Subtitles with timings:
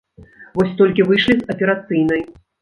[0.55, 2.25] Вось толькі выйшлі з аперацыйнай.